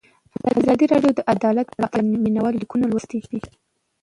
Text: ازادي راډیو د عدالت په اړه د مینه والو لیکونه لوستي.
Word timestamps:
ازادي 0.59 0.85
راډیو 0.93 1.11
د 1.15 1.19
عدالت 1.33 1.67
په 1.77 1.83
اړه 1.95 2.03
د 2.09 2.13
مینه 2.23 2.39
والو 2.41 2.61
لیکونه 2.63 2.85
لوستي. 2.87 3.19